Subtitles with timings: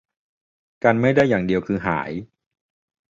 [0.83, 2.11] กันไม่ได้อย่างเดียวคือหาย